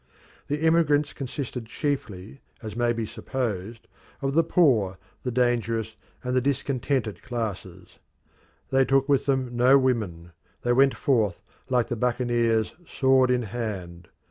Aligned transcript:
The 0.47 0.63
emigrants 0.65 1.13
consisted 1.13 1.67
chiefly, 1.67 2.41
as 2.63 2.75
may 2.75 2.91
be 2.91 3.05
supposed, 3.05 3.87
of 4.19 4.33
the 4.33 4.43
poor, 4.43 4.97
the 5.21 5.29
dangerous, 5.29 5.95
and 6.23 6.35
the 6.35 6.41
discontented 6.41 7.21
classes. 7.21 7.99
They 8.71 8.83
took 8.83 9.07
with 9.07 9.27
them 9.27 9.55
no 9.55 9.77
women; 9.77 10.31
they 10.63 10.73
went 10.73 10.95
forth, 10.95 11.43
like 11.69 11.87
the 11.89 11.95
buccaneers, 11.95 12.73
sword 12.87 13.29
in 13.29 13.43
hand. 13.43 14.07